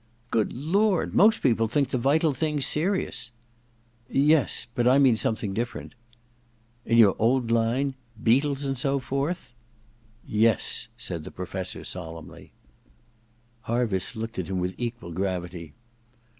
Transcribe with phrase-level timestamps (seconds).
[0.31, 1.13] •Good Lord!
[1.13, 3.29] Most people think "The Vital Thing" 's serious.'
[3.77, 5.93] * Yes— but I mean something different.*
[6.41, 7.93] * In your old line—
[8.27, 9.53] beetles and so forth?'
[10.15, 12.51] * Yes,' said the Professor solemnly.
[13.67, 15.75] Harviss looked at him with equal gravity.